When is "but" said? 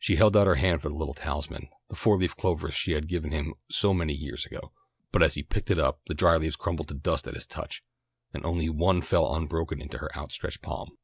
5.12-5.22